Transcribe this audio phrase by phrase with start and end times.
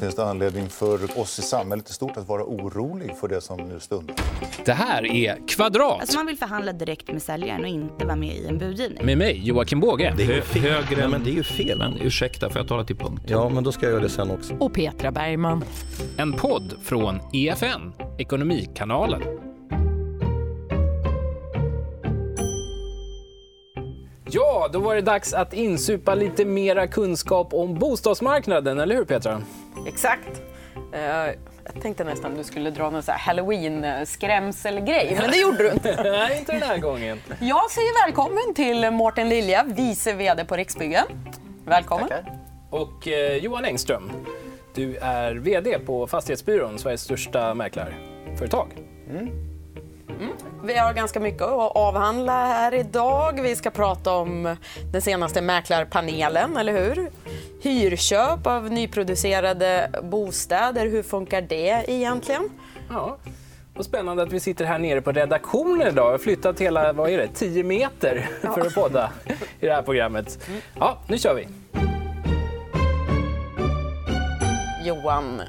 [0.00, 3.60] Finns det anledning för oss i samhället i stort att vara orolig för det som
[3.60, 4.16] nu stundar?
[4.64, 6.00] Det här är Kvadrat.
[6.00, 9.06] Alltså man vill förhandla direkt med säljaren och inte vara med i en budgivning.
[9.06, 10.14] Med mig, Joakim Båge.
[10.16, 10.62] Det är ju fel.
[10.62, 11.78] Högre Nej, men det är ju fel.
[11.78, 13.22] Men ursäkta, får jag tala till punkt?
[13.26, 14.54] Ja, men då ska jag göra det sen också.
[14.54, 15.64] och Petra Bergman.
[16.16, 19.22] En podd från EFN, Ekonomikanalen.
[24.30, 29.42] Ja, då var det dags att insupa lite mera kunskap om bostadsmarknaden, eller hur Petra?
[29.86, 30.42] Exakt.
[30.92, 31.00] Eh,
[31.74, 36.02] jag tänkte nästan du skulle dra någon så här halloween-skrämselgrej, men det gjorde du inte.
[36.10, 37.20] Nej, inte den här gången.
[37.40, 41.04] Jag säger välkommen till Mårten Lilja, vice VD på Riksbyggen.
[41.64, 42.08] Välkommen.
[42.70, 44.10] Och eh, Johan Engström,
[44.74, 48.68] du är VD på Fastighetsbyrån, Sveriges största mäklarföretag.
[50.64, 53.40] Vi har ganska mycket att avhandla här idag.
[53.42, 54.56] Vi ska prata om
[54.92, 57.10] den senaste mäklarpanelen, eller hur?
[57.62, 62.48] Hyrköp av nyproducerade bostäder, hur funkar det egentligen?
[62.90, 63.16] Ja.
[63.76, 66.06] Och spännande att vi sitter här nere på redaktionen idag.
[66.06, 69.10] Vi har flyttat hela, vad är det, 10 meter för att podda
[69.60, 70.48] i det här programmet.
[70.78, 71.48] Ja, nu kör vi.
[74.84, 75.42] Johan,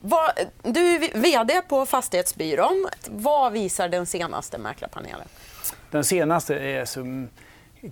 [0.00, 0.30] vad,
[0.62, 2.88] du är VD på Fastighetsbyrån.
[3.06, 5.26] Vad visar den senaste mäklarpanelen?
[5.90, 7.28] Den senaste är som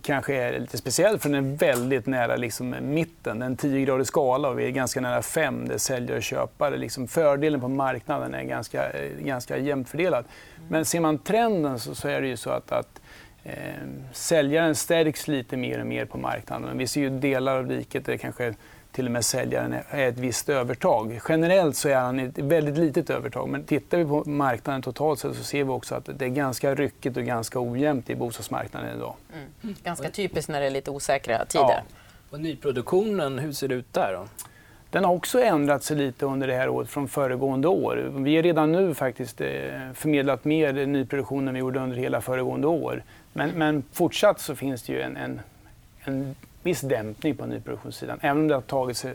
[0.03, 3.39] kanske är lite speciell för den är väldigt nära liksom mitten.
[3.39, 6.77] Den 10-gradig skala och vi är ganska nära 5 är säljare och köpare.
[6.77, 10.25] Liksom fördelen på marknaden är ganska, ganska jämnt fördelad.
[10.69, 13.01] Men ser man trenden så, så är det ju så att, att
[13.45, 13.55] eh,
[14.13, 16.79] säljaren stärks lite mer och mer på marknaden.
[16.79, 18.55] Vi ser ju delar av riket där det kanske
[18.93, 21.21] till och med säljaren är ett visst övertag.
[21.29, 25.37] Generellt så är han ett väldigt litet övertag men tittar vi på marknaden totalt sett
[25.37, 29.15] så ser vi också att det är ganska ryckigt och ganska ojämnt i bostadsmarknaden idag.
[29.85, 31.65] Ganska typiskt när det är lite osäkra tider.
[31.69, 31.83] Ja.
[32.31, 34.29] Och nyproduktionen, hur ser det ut där då?
[34.91, 38.13] Den har också ändrat sig lite under det här året från föregående år.
[38.15, 39.49] Vi har redan nu faktiskt eh,
[39.95, 43.03] förmedlat mer nyproduktion än vi gjorde under hela föregående år.
[43.33, 45.41] Men, men fortsatt så finns det ju en, en,
[46.05, 46.35] en
[46.69, 49.15] viss dämpning på nyproduktionssidan även om det har tagit sig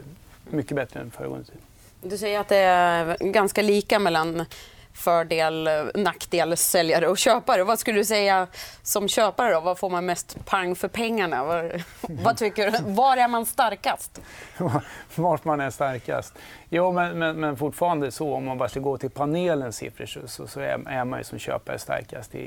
[0.50, 1.58] mycket bättre än föregående tid.
[2.02, 4.46] Du säger att det är ganska lika mellan
[4.94, 7.64] fördel, nackdel, säljare och köpare.
[7.64, 8.48] Vad skulle du säga
[8.84, 9.54] som köpare?
[9.54, 9.60] Då?
[9.60, 11.44] Vad får man mest pang för pengarna?
[11.44, 12.78] Vad, vad tycker du?
[12.94, 14.22] Var är man starkast?
[15.16, 16.34] Vart man är starkast.
[16.70, 20.20] Jo, men, men, men fortfarande så om man bara ska gå till panelens siffror så,
[20.28, 22.40] så, så är, är man ju som köpare starkast i,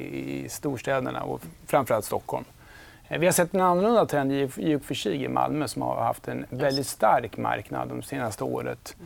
[0.44, 2.44] i storstäderna och framförallt Stockholm.
[3.08, 5.96] Eh, Vi har sett en annorlunda trend i och för sig i Malmö som har
[6.04, 8.96] haft en väldigt stark marknad de senaste året.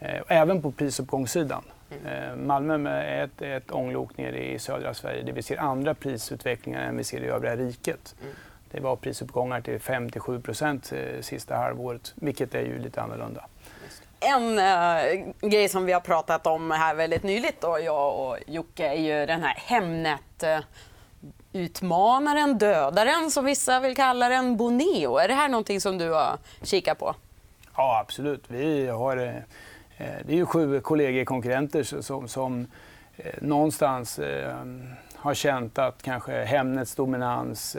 [0.00, 1.64] Eh, Även på prisuppgångssidan.
[2.04, 6.80] Eh, Malmö är ett, ett ånglok nere i södra Sverige där vi ser andra prisutvecklingar
[6.82, 8.14] än vi ser i övriga riket.
[8.70, 13.44] Det var prisuppgångar till 5-7 procent eh, sista halvåret, vilket är ju lite annorlunda.
[14.20, 18.86] En eh, grej som vi har pratat om här väldigt nyligt, då, jag och Jocke,
[18.86, 20.44] är ju den här Hemnet
[21.52, 25.16] utmanaren, dödaren som vissa vill kalla den, Boneo.
[25.16, 27.14] Är det här någonting som du har kikat på?
[27.76, 28.44] Ja, absolut.
[28.48, 29.32] Vi har, eh,
[29.96, 32.66] det är ju sju kollegor, konkurrenter som, som
[33.16, 34.56] eh, någonstans eh,
[35.14, 37.76] har känt att kanske Hemnets dominans,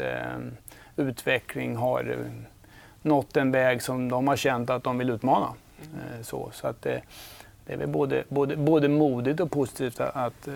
[0.96, 2.18] utveckling har
[3.02, 5.48] nått en väg som de har känt att de vill utmana.
[5.82, 6.98] Eh, så så att, eh,
[7.66, 10.48] det är väl både, både, både modigt och positivt att,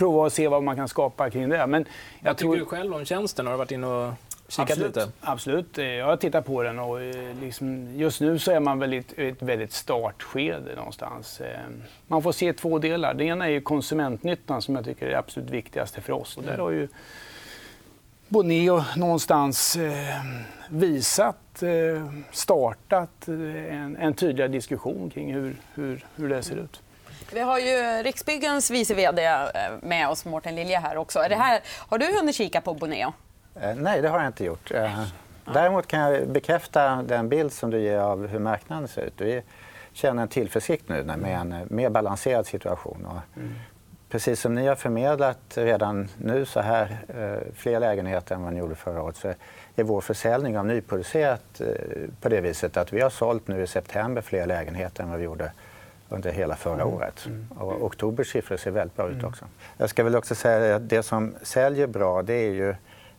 [0.00, 1.66] prova och se vad man kan skapa kring det.
[1.66, 1.84] Men
[2.20, 3.46] jag Vad tycker du själv om tjänsten?
[3.46, 4.12] Har du varit inne och
[4.48, 4.96] kikat Absolut.
[4.96, 5.08] lite?
[5.20, 5.78] Absolut.
[5.78, 8.94] Eh, Jag har tittat på den och eh, liksom, just nu så är man väl
[8.94, 11.40] i ett, väldigt startskede någonstans.
[11.40, 11.58] Eh,
[12.06, 13.14] Man får se två delar.
[13.14, 16.36] Det ena är ju konsumentnyttan som jag tycker är det absolut viktigaste för oss.
[16.36, 16.88] Och där har ju
[18.28, 19.78] Boneo någonstans
[20.68, 21.62] visat,
[22.30, 26.80] startat en, en tydligare diskussion kring hur, hur, hur det ser ut.
[27.32, 29.40] Vi har ju Riksbyggens vice VD eh,
[29.82, 31.18] med oss, Mårten Lilja, här också.
[31.18, 33.12] Är det här, har du hunnit kika på Boneo?
[33.60, 34.70] Eh, nej, det har jag inte gjort.
[34.70, 35.04] Eh,
[35.44, 39.14] däremot kan jag bekräfta den bild som du ger av hur marknaden ser ut.
[39.16, 39.42] Vi
[39.92, 43.08] känner en tillförsikt nu med en mer balanserad situation.
[44.08, 46.96] Precis som ni har förmedlat redan nu så här
[47.54, 49.34] fler lägenheter än vad ni gjorde förra året så
[49.76, 51.60] är vår försäljning av nyproducerat
[52.20, 55.24] på det viset att vi har sålt nu i september fler lägenheter än vad vi
[55.24, 55.52] gjorde
[56.10, 57.26] under hela förra året.
[57.58, 59.44] Och oktobers siffror ser väldigt bra ut också.
[59.76, 62.74] Jag ska väl också säga att det som säljer bra det är ju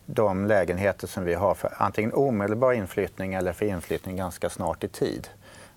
[0.06, 4.88] de lägenheter som vi har för antingen omedelbar inflyttning eller för inflyttning ganska snart i
[4.88, 5.28] tid.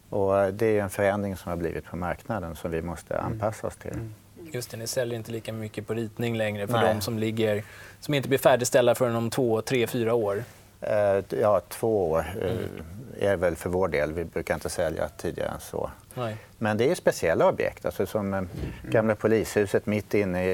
[0.09, 3.75] Och det är en förändring som har blivit på marknaden som vi måste anpassa oss
[3.75, 4.09] till.
[4.51, 6.93] Just det, ni säljer inte lika mycket på ritning längre för Nej.
[6.93, 7.63] de som ligger
[7.99, 10.43] som inte blir färdigställda förrän om två, tre, fyra år.
[10.87, 14.13] Eh, ja, två år eh, är väl för vår del.
[14.13, 15.91] Vi brukar inte sälja tidigare än så.
[16.13, 16.37] Nej.
[16.57, 18.41] Men det är speciella objekt, alltså som eh,
[18.83, 20.45] gamla polishuset mitt inne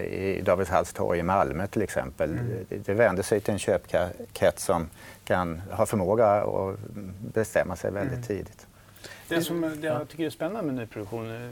[0.00, 2.38] i, Davidshalls torg i Malmö till exempel.
[2.68, 4.88] Det, det vänder sig till en köpkrets som
[5.24, 6.78] kan ha förmåga att
[7.34, 8.66] bestämma sig väldigt tidigt.
[9.28, 11.50] Det som det jag tycker är spännande med nyproduktion,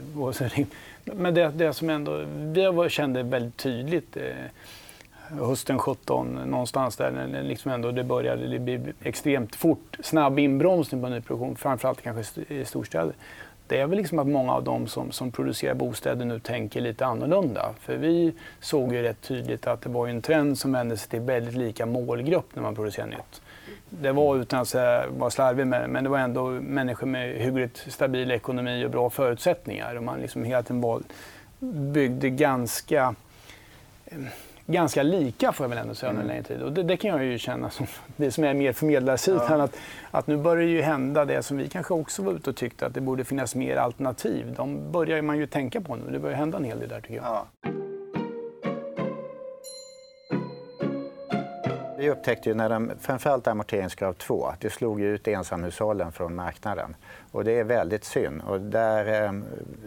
[1.03, 2.25] men det, det som ändå,
[2.83, 4.17] vi kände väldigt tydligt
[5.29, 11.01] hösten 17 någonstans där när det liksom ändå det började bli extremt fort, snabb inbromsning
[11.01, 13.13] på nyproduktion, framförallt kanske i storstäder.
[13.67, 17.05] Det är väl liksom att många av de som, som producerar bostäder nu tänker lite
[17.05, 17.73] annorlunda.
[17.79, 21.19] För vi såg ju rätt tydligt att det var en trend som vände sig till
[21.19, 23.41] väldigt lika målgrupp när man producerar nytt.
[23.89, 24.75] Det var utan att
[25.09, 29.09] vara slarvig med det, men det var ändå människor med hyggligt stabil ekonomi och bra
[29.09, 29.95] förutsättningar.
[29.95, 31.01] Och man liksom hela tiden var,
[31.59, 33.15] byggde ganska,
[34.65, 36.61] ganska lika får jag väl ändå säga under en längre tid.
[36.61, 39.75] Och det, det kan jag ju känna som vi som är mer förmedlarsidan att,
[40.11, 42.85] att nu börjar det ju hända det som vi kanske också var ute och tyckte
[42.85, 44.53] att det borde finnas mer alternativ.
[44.57, 46.11] De börjar man ju tänka på nu.
[46.11, 47.45] Det börjar hända en hel del där tycker jag.
[51.99, 56.95] Vi upptäckte ju när de, framförallt amorteringskrav 2, det slog ut ensamhushållen från marknaden.
[57.31, 58.41] Och det är väldigt synd.
[58.47, 59.31] Och där eh,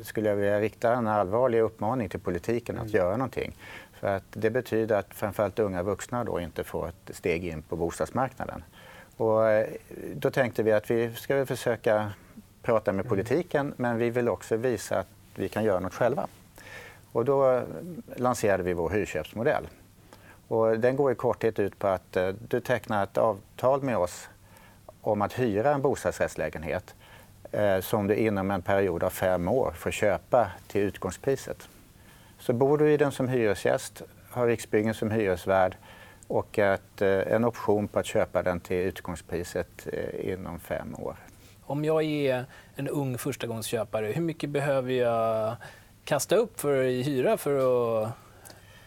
[0.02, 3.56] skulle jag vilja rikta en allvarlig uppmaning till politiken att göra någonting.
[4.02, 7.76] För att det betyder att framförallt unga vuxna då inte får ett steg in på
[7.76, 8.64] bostadsmarknaden.
[9.16, 9.66] Och eh,
[10.14, 12.12] då tänkte vi att vi ska försöka
[12.62, 16.26] prata med politiken men vi vill också visa att vi kan göra något själva.
[17.12, 17.62] Och då eh,
[18.16, 19.68] lanserade vi vår hyrköpsmodell.
[20.48, 24.28] Och den går i korthet ut på att eh, du tecknar ett avtal med oss
[25.00, 26.94] om att hyra en bostadsrättslägenhet
[27.80, 31.68] som du inom en period av fem år får köpa till utgångspriset.
[32.42, 35.76] Så bor du i den som hyresgäst, har Riksbyggen som hyresvärd
[36.28, 41.16] och att, eh, en option på att köpa den till utgångspriset eh, inom fem år.
[41.62, 42.44] Om jag är
[42.76, 45.56] en ung förstagångsköpare, hur mycket behöver jag
[46.04, 48.10] kasta upp för i hyra för att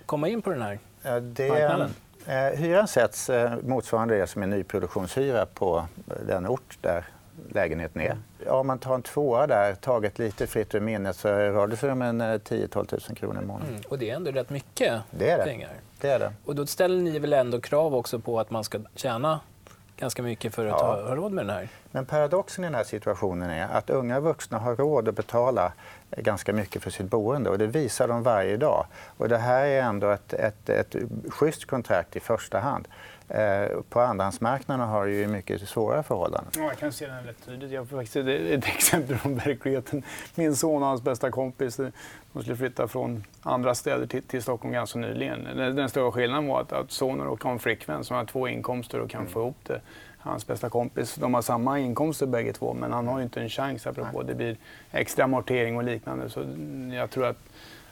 [0.05, 0.79] komma in på den här?
[1.21, 1.89] Det, Marknaden.
[2.25, 3.29] eh, hyran sätts
[3.63, 5.87] motsvarande det som en nyproduktionshyra på
[6.27, 7.05] den ort där
[7.51, 8.17] lägenheten är.
[8.45, 11.77] Ja, om man tar en tvåa där, taget lite fritt ur minnet, så rör det
[11.77, 13.69] sig om en eh, 10-12 000 kronor i månaden.
[13.69, 13.81] Mm.
[13.89, 15.43] Och det är ändå rätt mycket Det är det.
[15.43, 15.69] pengar.
[16.01, 16.33] Det är det.
[16.45, 19.39] Och då ställer ni väl ändå krav också på att man ska tjäna
[19.97, 20.85] ganska mycket för att Ja.
[20.85, 21.67] ha, ha råd med den här?
[21.91, 25.73] Men paradoxen i den här situationen är att unga vuxna har råd att betala
[26.11, 28.85] eh, ganska mycket för sitt boende och det visar de varje dag.
[29.17, 30.95] Och det här är ändå ett, ett, ett
[31.29, 32.87] schysst kontrakt i första hand.
[33.29, 36.51] Eh, på andrahandsmarknaden har det ju mycket svårare förhållanden.
[36.55, 37.71] Ja, jag kan se den rätt tydligt.
[37.71, 40.03] Jag får faktiskt ett exempel från verkligheten.
[40.35, 41.79] Min son och hans bästa kompis
[42.33, 45.43] de skulle flytta från andra städer till, till Stockholm ganska nyligen.
[45.43, 48.47] Den, den stora skillnaden var att, att sonen råkade ha en flickvän som har två
[48.47, 49.81] inkomster och kan få ihop det.
[50.17, 53.49] Hans bästa kompis, de har samma inkomster bägge två men han har ju inte en
[53.49, 54.57] chans apropå det blir
[54.91, 56.29] extra amortering och liknande.
[56.29, 56.45] Så
[56.93, 57.37] jag tror att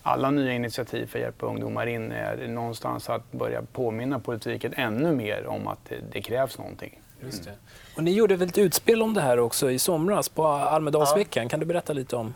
[0.03, 5.11] alla nya initiativ för att hjälpa ungdomar in är någonstans att börja påminna politiken ännu
[5.11, 6.99] mer om att det, det krävs någonting.
[7.19, 7.51] Just det.
[7.95, 11.49] Och ni gjorde väl ett utspel om det här också i somras på Almedalsveckan.
[11.49, 12.33] Kan du berätta lite om?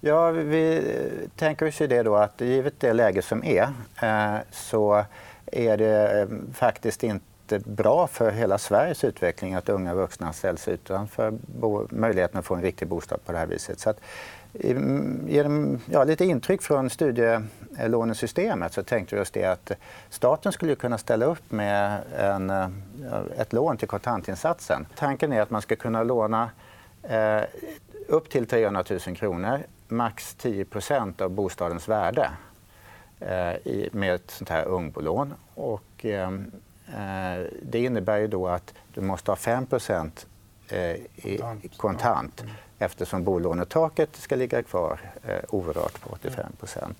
[0.00, 0.82] Ja, vi
[1.36, 3.68] tänker oss ju det då att givet det läge som är
[4.02, 5.04] eh, så
[5.46, 11.34] är det eh, faktiskt inte bra för hela Sveriges utveckling att unga vuxna ställs utanför
[11.90, 13.80] möjligheten att få en riktig bostad på det här viset.
[13.80, 14.00] Så att,
[14.52, 19.72] genom ja, lite intryck från studielånesystemet så tänkte vi oss det att
[20.10, 22.68] staten skulle kunna ställa upp med en, eh,
[23.38, 24.86] ett lån till kontantinsatsen.
[24.94, 26.50] Tanken är att man ska kunna låna
[27.02, 27.42] eh,
[28.08, 32.30] upp till 300 000 kronor, max 10% av bostadens värde
[33.20, 35.34] eh, i, med ett sånt här ungbolån.
[35.54, 36.32] Och, eh,
[36.88, 39.66] eh, det innebär ju då att du måste ha 5
[40.68, 40.80] eh,
[41.16, 41.40] i
[41.76, 42.44] kontant
[42.78, 46.94] eftersom bolånetaket ska ligga kvar eh, orört på 85%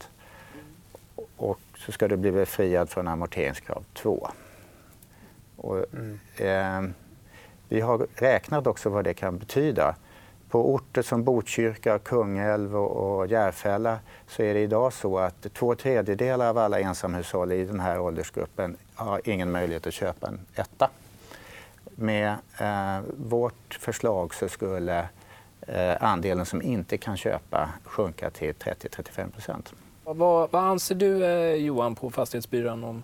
[1.36, 4.28] Och så ska du bli befriad från amorteringskrav 2.
[5.56, 5.78] Och,
[6.40, 6.82] eh,
[7.68, 9.94] vi har räknat också vad det kan betyda.
[10.48, 16.48] På orter som Botkyrka, Kungälv och, Järfälla så är det idag så att två tredjedelar
[16.48, 20.90] av alla ensamhushåll i den här åldersgruppen har ingen möjlighet att köpa en etta.
[21.84, 25.08] Med eh, vårt förslag så skulle
[26.00, 29.72] andelen som inte kan köpa sjunka till 30-35 procent.
[30.04, 33.02] Vad, vad anser du, eh, Johan, på Fastighetsbyrån om,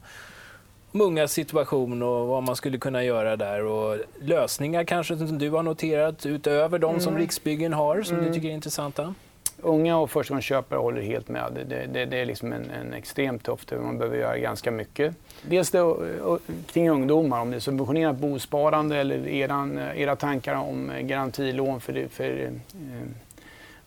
[0.92, 3.64] om ungas situation och vad man skulle kunna göra där?
[3.64, 8.49] Och lösningar kanske som du har noterat utöver de som Riksbyggen har, som du tycker
[8.49, 9.14] är intressanta?
[9.62, 11.52] Unga och förstagångsköpare håller helt med.
[11.68, 13.73] Det, det, det är liksom en, en extremt tufft.
[13.73, 15.14] Man behöver göra ganska mycket.
[15.42, 15.94] Dels det,
[16.66, 22.42] kring ungdomar, om det är subventionerat bosparande eller eran, era tankar om garantilån för, för,
[22.42, 22.50] eh,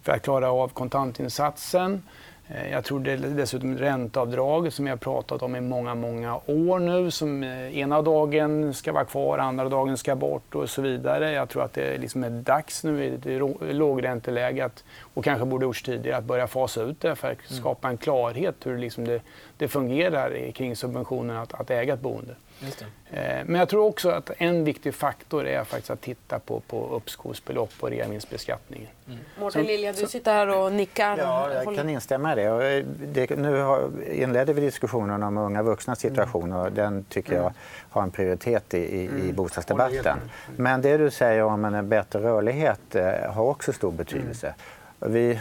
[0.02, 2.04] för att klara av kontantinsatsen.
[2.50, 6.80] Eh, jag tror det är dessutom ränteavdraget som har pratat om i många, många år
[6.80, 11.32] nu som eh, ena dagen ska vara kvar, andra dagen ska bort och så vidare.
[11.32, 13.40] Jag tror att det liksom är dags nu i det
[13.74, 14.70] lågränteläge
[15.14, 17.62] och kanske borde gjorts tidigare att börja fasa ut det för att mm.
[17.62, 19.22] skapa en klarhet hur liksom det,
[19.58, 22.36] det fungerar kring subventionen att, att äga ett boende.
[22.62, 26.88] Eh, men jag tror också att en viktig faktor är faktiskt att titta på, på
[26.96, 28.90] uppskovsbelopp och reavinstbeskattningen.
[29.08, 29.20] Mm.
[29.40, 31.18] Mårten Lilja, du sitter här och nickar.
[31.18, 32.78] Ja, jag kan instämma i det.
[32.78, 37.42] Eh, det nu har, inledde vi diskussionen om unga vuxnas situation och den tycker jag
[37.42, 37.54] mm.
[37.90, 39.30] har en prioritet i, i, mm.
[39.30, 40.18] i bostadsdebatten.
[40.56, 44.54] Men det du säger om en bättre rörlighet eh, har också stor betydelse.
[45.00, 45.40] Vi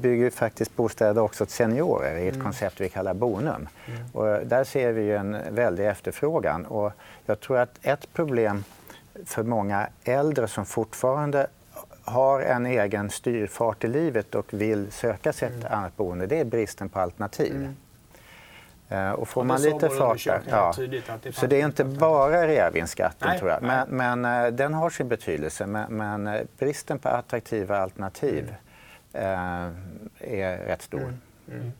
[0.00, 2.44] bygger faktiskt bostäder också åt seniorer i ett mm.
[2.44, 3.68] koncept vi kallar Bonum.
[3.86, 4.00] Mm.
[4.12, 6.66] Och där ser vi en väldig efterfrågan.
[6.66, 6.92] Och
[7.26, 8.64] jag tror att ett problem
[9.24, 11.46] för många äldre som fortfarande
[12.04, 15.72] har en egen styrfart i livet och vill söka sig ett mm.
[15.72, 17.54] annat boende, det är bristen på alternativ.
[17.54, 17.76] Mm.
[18.92, 20.74] Uh, och får och man lite fart där, ja.
[21.22, 23.62] Det så det är inte bara reavinstskatten tror jag.
[23.62, 25.66] Men, men uh, den har sin betydelse.
[25.66, 28.54] Men, men uh, bristen på attraktiva alternativ mm.
[29.18, 29.70] Eh,
[30.20, 31.00] är rätt stor.
[31.00, 31.20] Mm.
[31.50, 31.72] Mm.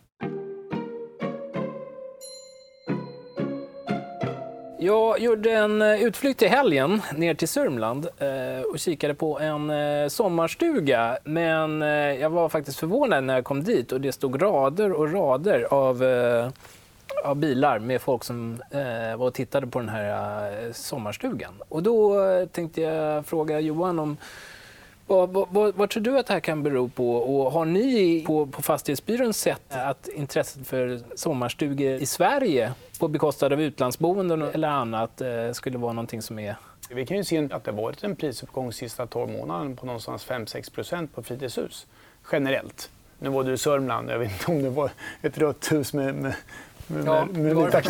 [4.81, 9.71] Jag gjorde en eh, utflykt i helgen ner till Sörmland eh, och kikade på en
[10.11, 11.19] sommarstuga.
[11.25, 11.81] Men
[12.21, 16.03] jag var faktiskt förvånad när jag kom dit och det stod rader och rader av,
[17.25, 18.63] av bilar med folk som
[19.17, 21.53] var och tittade på den här sommarstugan.
[21.69, 22.17] Och då
[22.53, 24.17] tänkte jag fråga Johan om
[25.09, 27.17] vad, vad, vad, tror du att det här kan bero på?
[27.17, 33.53] Och har ni på, på Fastighetsbyrån sett att intresset för sommarstugor i Sverige på bekostnad
[33.53, 36.57] av utlandsboenden eller annat eh, skulle vara någonting som är
[36.91, 39.87] vi kan ju se att det har varit en prisuppgång de sista 12 månaderna på
[39.87, 41.87] någonstans 5-6 på fritidshus
[42.33, 42.91] generellt.
[43.19, 44.91] Nu var du i Sörmland, jag vet inte om det var
[45.23, 46.35] ett rött hus med, med,
[46.89, 47.83] med, ja, med, vita,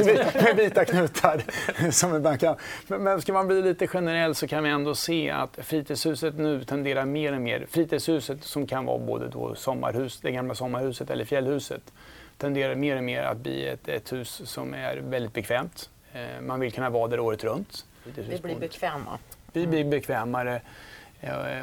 [0.44, 1.42] med, vita, knutar.
[1.90, 2.56] som man kan.
[2.86, 6.64] Men, men ska man bli lite generell så kan vi ändå se att fritidshuset nu
[6.64, 11.24] tenderar mer och mer, fritidshuset som kan vara både då sommarhus, det gamla sommarhuset eller
[11.24, 11.82] fjällhuset,
[12.36, 15.90] tenderar mer och mer att bli ett, ett hus som är väldigt bekvämt.
[16.12, 17.86] Eh, man vill kunna vara där året runt.
[18.04, 19.18] Vi blir bekväma.
[19.52, 20.60] Vi blir bekvämare.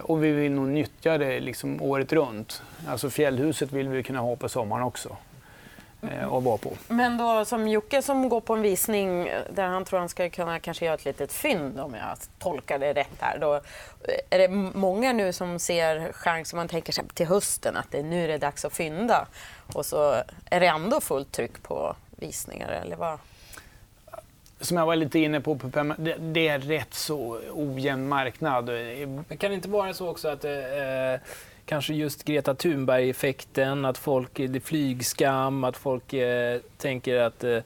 [0.02, 2.62] Och vi vill nog nyttja det liksom året runt.
[2.88, 5.18] Alltså fjällhuset vill vi kunna ha på sommaren också.
[6.12, 6.72] Eh, att vara på.
[6.88, 10.60] Men då som Jocke som går på en visning där han tror han ska kunna
[10.60, 13.38] kanske göra ett litet fynd om jag tolkar det rätt här.
[13.40, 13.62] Då
[14.30, 14.48] är det
[14.80, 18.28] många nu som ser chans, om man tänker sig till hösten, att det, nu är
[18.28, 19.28] det dags att fynda
[19.74, 23.20] och så är det ändå fullt tryck på visningar eller vad?
[24.62, 25.60] som jag var lite inne på,
[26.20, 28.66] det är rätt så ojämn marknad.
[28.66, 30.52] Men kan det inte vara så också att eh,
[31.66, 37.60] kanske just Greta Thunberg-effekten, att folk, det är flygskam, att folk eh, tänker att eh,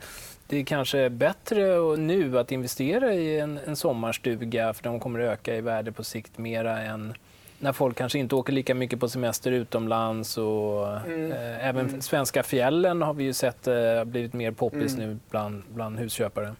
[0.47, 5.39] det kanske är bättre nu att investera i en, en sommarstuga för de kommer att
[5.39, 7.13] öka i värde på sikt mera än
[7.59, 10.37] när folk kanske inte åker lika mycket på semester utomlands.
[10.37, 11.31] Och, mm.
[11.31, 12.01] eh, även mm.
[12.01, 15.09] svenska fjällen har vi ju sett eh, blivit mer poppis mm.
[15.09, 16.53] nu bland, bland husköpare.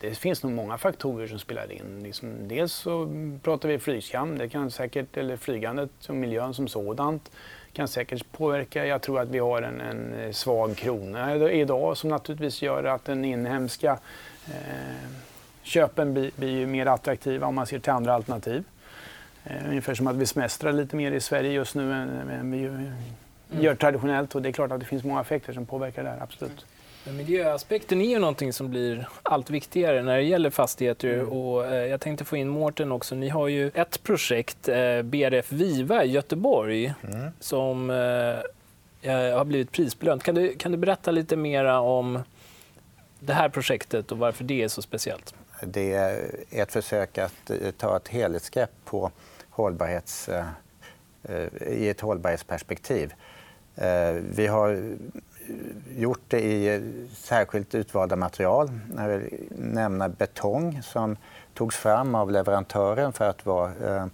[0.00, 2.02] Det finns nog många faktorer som spelar in.
[2.02, 3.08] Liksom, dels så
[3.42, 7.30] pratar vi flygskam, det kan säkert, eller flygandet och miljön som sådant
[7.72, 8.86] kan säkert påverka.
[8.86, 13.24] Jag tror att vi har en, en svag krona idag som naturligtvis gör att den
[13.24, 13.98] inhemska
[14.46, 15.10] eh,
[15.62, 18.64] köpen blir, blir mer attraktiva om man ser till andra alternativ.
[19.44, 22.90] Eh, ungefär som att vi semestrar lite mer i Sverige just nu än, än vi
[23.62, 26.22] gör traditionellt och det är klart att det finns många effekter som påverkar det här,
[26.22, 26.66] absolut.
[27.04, 31.14] Men miljöaspekten är ju någonting som blir allt viktigare när det gäller fastigheter.
[31.14, 31.28] Mm.
[31.28, 33.14] Och, eh, jag tänkte få in Mårten också.
[33.14, 37.30] Ni har ju ett projekt, eh, BRF Viva i Göteborg, mm.
[37.40, 40.22] som eh, har blivit prisbelönt.
[40.22, 42.18] Kan du, kan du berätta lite mer om
[43.20, 45.34] det här projektet och varför det är så speciellt?
[45.62, 49.10] Det är ett försök att eh, ta ett helhetsgrepp på
[49.50, 50.46] hållbarhets, eh,
[51.22, 53.14] eh, i ett hållbarhetsperspektiv.
[54.20, 54.96] Vi har
[55.96, 56.82] gjort det i
[57.14, 58.70] särskilt utvalda material.
[58.96, 61.16] Jag vill nämna betong som
[61.54, 64.06] togs fram av leverantören för att vara, eh,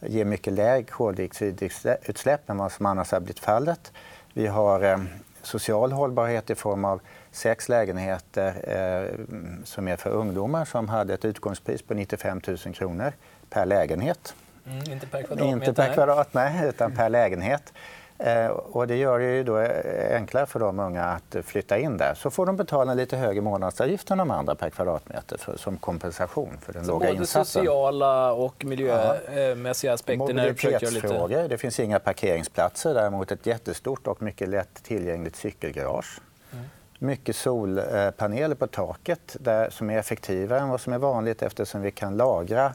[0.00, 3.92] ge mycket lägre koldioxidutsläpp än vad som annars har blivit fallet.
[4.32, 4.98] Vi har eh,
[5.42, 9.18] social hållbarhet i form av sex lägenheter eh,
[9.64, 13.12] som är för ungdomar som hade ett utgångspris på 95 000 kronor
[13.50, 14.34] per lägenhet.
[14.66, 15.68] Mm, inte per kvadratmeter?
[15.68, 17.72] Inte per kvadrat, nej, utan per lägenhet.
[18.18, 21.96] Eh, och det gör det ju då eh, enklare för de unga att flytta in
[21.96, 22.14] där.
[22.14, 25.76] Så får de betala en lite högre månadsavgift än de andra per kvadratmeter för, som
[25.76, 27.62] kompensation för den Så låga både insatsen.
[27.62, 31.06] sociala och miljömässiga aspekter du försöker göra lite...
[31.06, 31.48] Mobilitetsfrågor.
[31.48, 36.20] Det finns inga parkeringsplatser, däremot ett jättestort och mycket lätt tillgängligt cykelgarage.
[36.52, 36.64] Mm.
[36.98, 41.90] Mycket solpaneler på taket där, som är effektivare än vad som är vanligt eftersom vi
[41.90, 42.72] kan lagra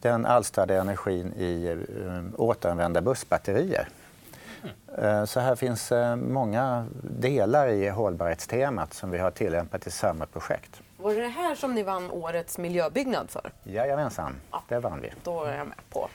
[0.00, 3.88] den alstrade energin i eh, återanvända bussbatterier.
[4.98, 10.26] Eh, Så här finns eh, många delar i hållbarhetstemat som vi har tillämpat i samma
[10.26, 10.80] projekt.
[10.96, 13.50] Var det det här som ni vann årets miljöbyggnad för?
[13.62, 14.34] Jajamensan,
[14.68, 15.12] det vann vi.
[15.24, 16.08] Då är jag med på.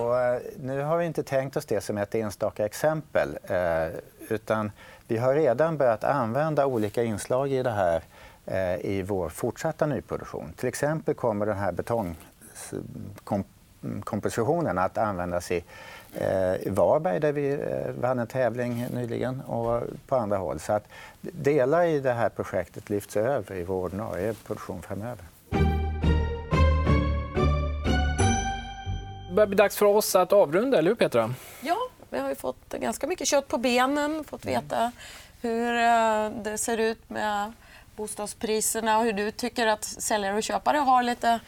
[0.00, 3.38] Och eh, nu har vi inte tänkt oss det som ett enstaka exempel
[4.28, 4.72] utan
[5.08, 8.02] vi har redan börjat använda olika inslag i det här
[8.80, 10.52] i vår fortsatta nyproduktion.
[10.56, 11.72] Till exempel kommer den här
[13.84, 15.64] betongkompositionen att användas i,
[16.14, 20.60] eh, i Varberg där vi eh, vann en tävling nyligen och på andra håll.
[20.60, 20.88] Så att
[21.20, 25.24] delar i det här projektet lyfts över i vår ordinarie produktion framöver.
[29.28, 31.34] Det börjar bli dags för oss att avrunda, eller hur Petra?
[31.60, 31.76] Ja,
[32.10, 34.92] vi har ju fått ganska mycket kött på benen, fått veta
[35.42, 37.52] hur eh, det ser ut med
[37.96, 41.40] bostadspriserna och hur du tycker att säljare och köpare har lite,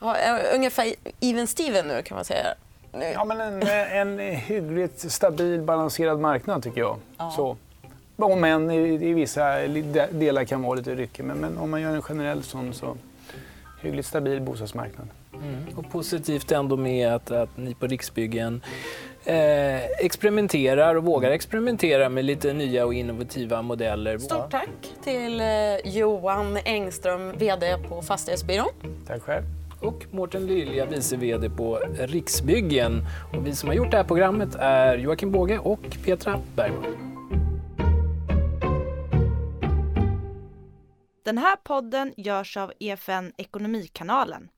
[0.00, 2.46] har, är ungefär even Steven nu kan man säga.
[2.92, 6.96] Ja, men en, en hyggligt stabil, balanserad marknad tycker jag.
[7.36, 7.56] Så.
[8.16, 9.58] Om än i, i vissa
[10.10, 12.96] delar kan vara lite ryckig, men, men om man gör en generell sån så
[13.82, 15.08] hyggligt stabil bostadsmarknad.
[15.76, 18.62] Och positivt ändå med att, att ni på Riksbyggen
[19.24, 24.18] eh, experimenterar och vågar experimentera med lite nya och innovativa modeller.
[24.18, 24.68] Stort tack
[25.04, 25.46] till eh,
[25.84, 28.68] Johan Engström, VD på Fastighetsbyrån.
[29.06, 33.06] Tack själv och Mårten Lilja, vice VD på Riksbyggen.
[33.34, 37.10] Och vi som har gjort det här programmet är Joakim Båge och Petra Bergman.
[41.24, 44.48] Den här podden görs av EFN Ekonomikanalen.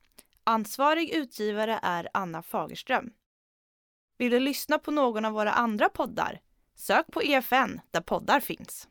[0.44, 3.10] Ansvarig utgivare är Anna Fagerström.
[4.18, 6.40] Vill du lyssna på någon av våra andra poddar?
[6.74, 8.88] Sök på EFN där poddar finns.